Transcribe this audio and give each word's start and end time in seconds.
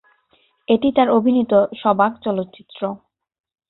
এটি 0.67 0.87
তার 0.97 1.07
অভিনীত 1.17 1.51
সবাক 1.81 2.11
চলচ্চিত্র। 2.23 2.81